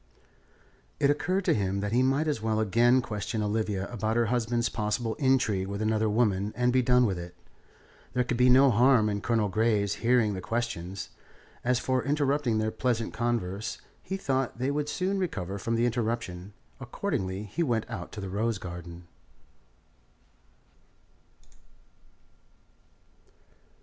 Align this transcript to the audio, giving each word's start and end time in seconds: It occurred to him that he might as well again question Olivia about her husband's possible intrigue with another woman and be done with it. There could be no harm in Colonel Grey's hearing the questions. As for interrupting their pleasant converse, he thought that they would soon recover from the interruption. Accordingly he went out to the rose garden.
It 0.99 1.11
occurred 1.11 1.45
to 1.45 1.53
him 1.53 1.79
that 1.81 1.91
he 1.91 2.01
might 2.01 2.27
as 2.27 2.41
well 2.41 2.59
again 2.59 3.03
question 3.03 3.43
Olivia 3.43 3.87
about 3.93 4.15
her 4.15 4.33
husband's 4.33 4.67
possible 4.67 5.13
intrigue 5.19 5.67
with 5.67 5.79
another 5.79 6.09
woman 6.09 6.53
and 6.55 6.73
be 6.73 6.81
done 6.81 7.05
with 7.05 7.19
it. 7.19 7.35
There 8.13 8.23
could 8.23 8.35
be 8.35 8.49
no 8.49 8.71
harm 8.71 9.09
in 9.09 9.21
Colonel 9.21 9.47
Grey's 9.47 9.93
hearing 10.01 10.33
the 10.33 10.41
questions. 10.41 11.09
As 11.63 11.77
for 11.77 12.03
interrupting 12.03 12.57
their 12.57 12.71
pleasant 12.71 13.13
converse, 13.13 13.77
he 14.01 14.17
thought 14.17 14.53
that 14.53 14.59
they 14.63 14.71
would 14.71 14.89
soon 14.89 15.19
recover 15.19 15.59
from 15.59 15.75
the 15.75 15.85
interruption. 15.85 16.53
Accordingly 16.79 17.43
he 17.43 17.61
went 17.61 17.87
out 17.87 18.11
to 18.13 18.19
the 18.21 18.29
rose 18.31 18.57
garden. 18.57 19.07